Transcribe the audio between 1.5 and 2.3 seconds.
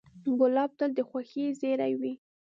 زېری وي.